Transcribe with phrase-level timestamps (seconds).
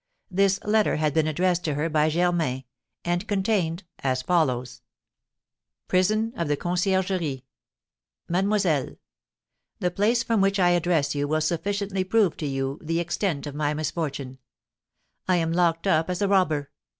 [0.31, 2.63] This letter had been addressed to her by Germain,
[3.05, 4.81] and contained as follows:
[5.87, 7.45] "PRISON OF THE CONCIERGERIE.
[8.27, 8.97] "MADEMOISELLE:
[9.79, 13.53] The place from which I address you will sufficiently prove to you the extent of
[13.53, 14.39] my misfortune,
[15.27, 16.71] I am locked up as a robber.